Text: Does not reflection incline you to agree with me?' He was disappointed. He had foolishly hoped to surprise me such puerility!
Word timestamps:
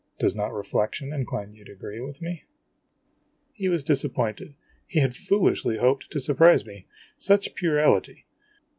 Does 0.17 0.33
not 0.35 0.51
reflection 0.51 1.13
incline 1.13 1.53
you 1.53 1.63
to 1.63 1.73
agree 1.73 2.01
with 2.01 2.23
me?' 2.23 2.45
He 3.53 3.69
was 3.69 3.83
disappointed. 3.83 4.55
He 4.87 4.99
had 4.99 5.15
foolishly 5.15 5.77
hoped 5.77 6.09
to 6.09 6.19
surprise 6.19 6.65
me 6.65 6.87
such 7.19 7.53
puerility! 7.53 8.25